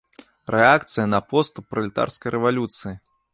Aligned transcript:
Рэакцыя 0.55 1.05
на 1.11 1.19
поступ 1.33 1.69
пралетарскай 1.75 2.35
рэвалюцыі! 2.37 2.95